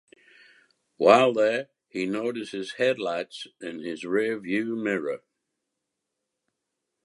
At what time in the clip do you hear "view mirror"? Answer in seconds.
4.39-5.21